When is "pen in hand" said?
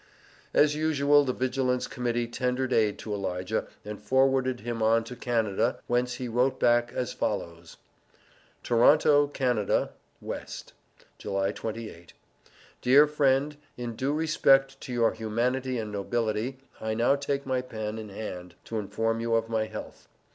17.61-18.55